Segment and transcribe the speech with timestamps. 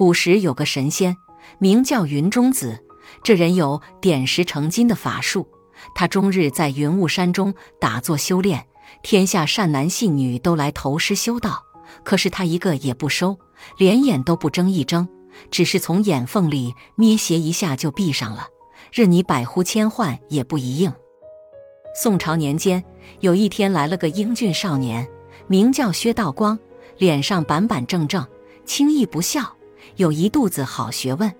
[0.00, 1.18] 古时有个神仙，
[1.58, 2.82] 名叫云中子。
[3.22, 5.46] 这人有点石成金的法术，
[5.94, 8.66] 他终日在云雾山中打坐修炼，
[9.02, 11.62] 天下善男信女都来投师修道，
[12.02, 13.38] 可是他一个也不收，
[13.76, 15.06] 连眼都不睁一睁，
[15.50, 18.46] 只是从眼缝里捏斜一下就闭上了，
[18.90, 20.90] 任你百呼千唤也不一应。
[21.94, 22.82] 宋朝年间，
[23.20, 25.06] 有一天来了个英俊少年，
[25.46, 26.58] 名叫薛道光，
[26.96, 28.26] 脸上板板正正，
[28.64, 29.54] 轻易不笑，
[29.96, 31.32] 有一肚子好学问。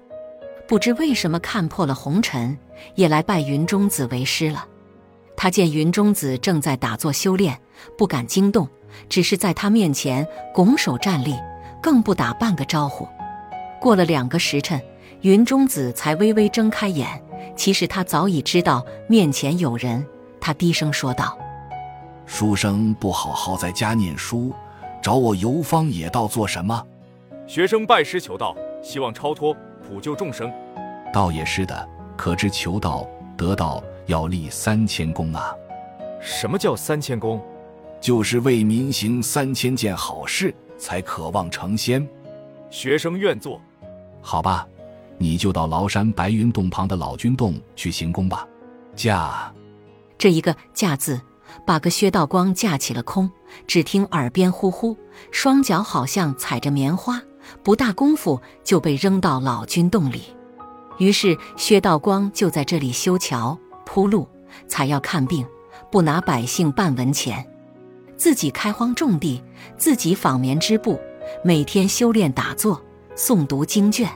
[0.69, 2.57] 不知为什么看破了红尘，
[2.95, 4.67] 也来拜云中子为师了。
[5.37, 7.61] 他见云中子正在打坐修炼，
[7.99, 8.69] 不敢惊动，
[9.09, 11.35] 只是在他面前拱手站立，
[11.83, 13.09] 更不打半个招呼。
[13.81, 14.81] 过了两个时辰，
[15.23, 17.21] 云中子才微微睁开眼。
[17.57, 20.07] 其实他早已知道面前有人。
[20.41, 21.37] 他低声说道
[22.27, 24.53] ：“书生不好好在家念书，
[25.03, 26.83] 找我游方野道做什么？”
[27.51, 30.49] 学生拜师求道，希望超脱，普救众生。
[31.13, 33.05] 道也是的，可知求道
[33.37, 35.53] 得道要立三千功啊！
[36.21, 37.45] 什么叫三千功？
[38.01, 42.09] 就是为民行三千件好事，才渴望成仙。
[42.71, 43.61] 学生愿做。
[44.23, 44.65] 好吧，
[45.19, 48.47] 你就到崂山白云洞旁的老君洞去行宫吧。
[48.95, 49.53] 驾。
[50.17, 51.21] 这一个“驾”字，
[51.67, 53.29] 把个薛道光架起了空。
[53.67, 54.97] 只听耳边呼呼，
[55.33, 57.21] 双脚好像踩着棉花，
[57.63, 60.23] 不大功夫就被扔到老君洞里。
[60.99, 64.29] 于是薛道光就在这里修桥铺路、
[64.69, 65.47] 采药看病，
[65.91, 67.47] 不拿百姓半文钱，
[68.17, 69.43] 自己开荒种地，
[69.77, 71.01] 自己纺棉织布，
[71.43, 72.83] 每天修炼打坐、
[73.17, 74.11] 诵读经卷。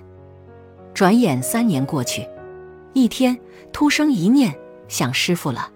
[0.92, 2.28] 转眼三年过去，
[2.92, 3.36] 一天
[3.72, 4.54] 突生一念，
[4.86, 5.70] 想师傅了。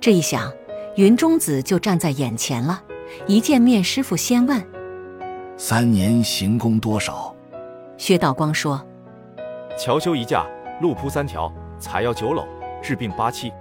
[0.00, 0.52] 这一想，
[0.96, 2.82] 云中子就站在眼前了。
[3.26, 4.62] 一见面，师傅先问
[5.62, 7.36] ：“三年行宫多少？”
[7.98, 8.82] 薛道光说
[9.76, 10.46] ：“桥修一架，
[10.80, 12.46] 路铺三条，采药九篓，
[12.80, 13.52] 治病八七。”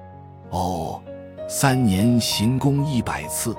[0.52, 1.04] 哦，
[1.46, 3.54] 三年行宫一百次。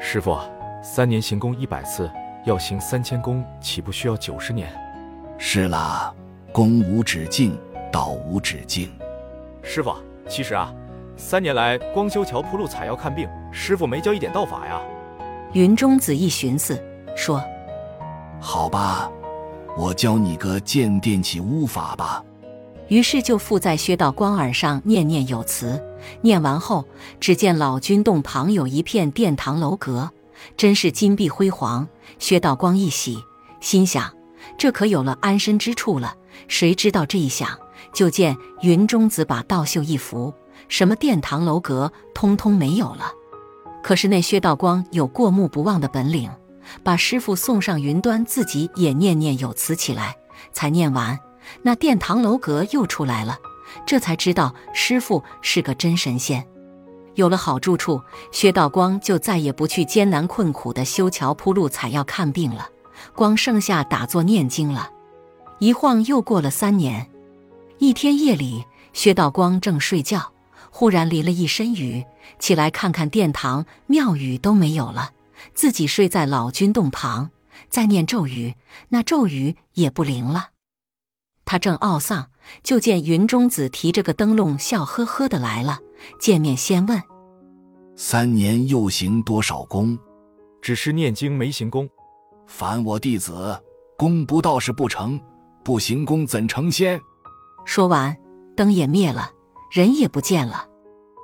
[0.00, 0.36] 师傅，
[0.82, 2.10] 三年行宫一百次，
[2.44, 4.68] 要行三千功，岂不需要九十年？
[5.38, 6.12] 是啦，
[6.50, 7.56] 功无止境，
[7.92, 8.90] 道无止境。
[9.62, 9.94] 师傅，
[10.28, 10.74] 其实啊。
[11.16, 14.80] 三年来，光修桥铺路、采药看病，师傅没教一点道法呀。
[15.52, 16.76] 云中子一寻思，
[17.16, 17.40] 说
[18.40, 19.10] ：“好吧，
[19.76, 22.22] 我教你个见电起巫法吧。”
[22.88, 25.82] 于是就附在薛道光耳上念念有词。
[26.22, 26.86] 念完后，
[27.20, 30.10] 只见老君洞旁有一片殿堂楼阁，
[30.56, 31.86] 真是金碧辉煌。
[32.18, 33.22] 薛道光一喜，
[33.60, 34.10] 心想：
[34.56, 36.14] 这可有了安身之处了。
[36.46, 37.58] 谁知道这一想，
[37.92, 40.32] 就见云中子把道袖一拂。
[40.68, 43.12] 什么殿堂楼阁，通通没有了。
[43.82, 46.30] 可是那薛道光有过目不忘的本领，
[46.82, 50.16] 把师傅送上云端，自己也念念有词起来。
[50.52, 51.18] 才念完，
[51.62, 53.38] 那殿堂楼阁又出来了。
[53.86, 56.46] 这才知道师傅是个真神仙。
[57.14, 58.00] 有了好住处，
[58.32, 62.68] 薛道光就再也不去艰难困苦的修桥铺路、采药看病了，
[63.14, 64.90] 光剩下打坐念经了。
[65.58, 67.10] 一晃又过了三年，
[67.78, 70.32] 一天夜里，薛道光正睡觉。
[70.70, 72.04] 忽然淋了一身雨，
[72.38, 75.10] 起来看看殿堂庙宇都没有了，
[75.54, 77.30] 自己睡在老君洞旁，
[77.68, 78.54] 在念咒语，
[78.90, 80.50] 那咒语也不灵了。
[81.44, 82.30] 他正懊丧，
[82.62, 85.78] 就见云中子提着个灯笼，笑呵呵的来了。
[86.20, 87.02] 见面先问
[87.96, 89.98] ：“三年又行多少功
[90.60, 91.88] ？”“只是念经没行功。
[92.46, 93.58] ”“凡我弟子，
[93.96, 95.20] 功不到是不成，
[95.64, 97.00] 不行功怎成仙？”
[97.64, 98.16] 说完，
[98.56, 99.30] 灯也灭了，
[99.70, 100.66] 人也不见了。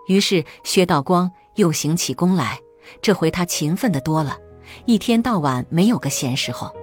[0.09, 2.59] 于是薛道光又行起功来，
[3.01, 4.37] 这回他勤奋的多了，
[4.87, 6.75] 一天到晚没有个闲时候。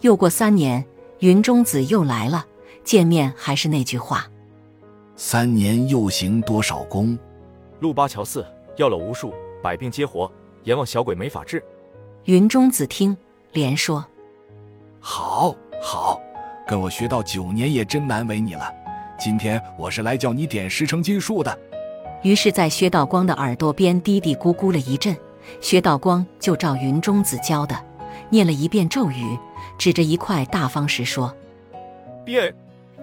[0.00, 0.84] 又过三年，
[1.20, 2.44] 云中子又来了，
[2.84, 4.26] 见面还是那句话
[5.16, 7.18] ：“三年又行多少功？”
[7.80, 8.44] 路八桥四，
[8.76, 10.30] 药了无数，百病皆活，
[10.64, 11.62] 阎王小鬼没法治。
[12.24, 13.16] 云中子听，
[13.52, 14.04] 连说
[15.00, 16.20] ：“好，好，
[16.66, 18.72] 跟我学到九年也真难为你了。
[19.18, 21.58] 今天我是来叫你点石成金术的。”
[22.22, 25.16] 于是，在薛道光的耳朵边嘀嘀咕咕了一阵，
[25.60, 27.76] 薛道光就照云中子教的，
[28.30, 29.36] 念了一遍咒语，
[29.76, 31.34] 指着一块大方石说
[32.24, 32.54] ：“变。”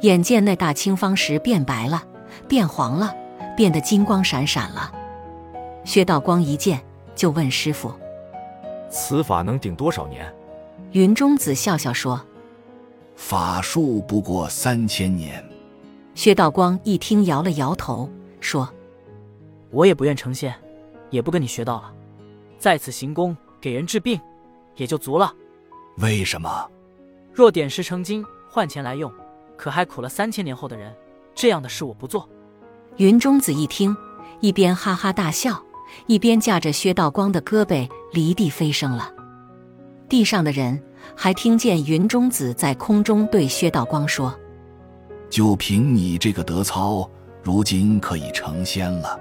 [0.02, 2.02] 眼见那大青方石变白了，
[2.48, 3.14] 变黄了，
[3.58, 4.90] 变得金光闪闪了。
[5.84, 6.80] 薛道光一见，
[7.14, 7.92] 就问师傅
[8.90, 10.26] ：“此法能顶多少年？”
[10.94, 12.26] 云中子笑笑说
[13.18, 15.44] ：“法术不过三千年。”
[16.16, 18.70] 薛道光一听，摇了摇头，说。
[19.72, 20.54] 我也不愿成仙，
[21.10, 21.94] 也不跟你学道了，
[22.58, 24.20] 在此行宫给人治病，
[24.76, 25.34] 也就足了。
[25.98, 26.70] 为什么？
[27.34, 29.12] 若点石成金，换钱来用，
[29.56, 30.94] 可还苦了三千年后的人。
[31.36, 32.28] 这样的事我不做。
[32.98, 33.96] 云中子一听，
[34.42, 35.64] 一边哈哈大笑，
[36.08, 39.14] 一边架着薛道光的胳膊离地飞升了。
[40.10, 40.84] 地上的人
[41.16, 44.38] 还听见云中子在空中对薛道光说
[45.30, 47.10] ：“就凭你这个德操，
[47.44, 49.18] 如今可以成仙了。”